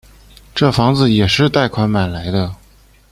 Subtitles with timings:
[0.55, 2.55] 这房子也是贷款买来的